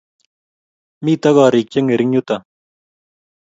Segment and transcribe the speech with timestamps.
[1.03, 2.43] Mito korik che ngering yutok